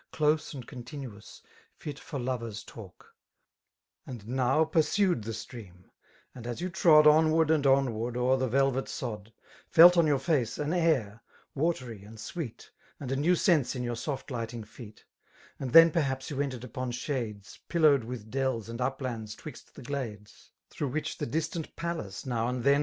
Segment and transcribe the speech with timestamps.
[0.11, 1.43] Close and continuous,
[1.77, 3.13] fit for lovers' talk;;
[4.07, 8.49] er t ^ And now pursued the stream#B^HMU you trod Onward and onward o'er ihj»
[8.49, 9.25] T^vet sod,.
[9.25, 9.31] ^^^,
[9.69, 11.19] Felt on your face an air^
[11.55, 12.71] vratihy and sweet.
[12.99, 15.05] And a new sense in yoUr soft lighting feet;
[15.59, 20.49] And then perhaps you ent4^ upon shades^ Pillowed with dells and uplands 'twixt the glades^
[20.71, 22.79] Through which the distant palace, now and then.